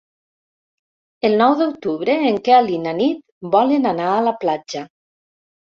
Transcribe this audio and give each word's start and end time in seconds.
El 1.29 1.37
nou 1.41 1.53
d'octubre 1.59 2.17
en 2.31 2.41
Quel 2.49 2.71
i 2.79 2.81
na 2.87 2.95
Nit 3.03 3.23
volen 3.59 3.89
anar 3.95 4.11
a 4.17 4.27
la 4.33 4.37
platja. 4.43 4.85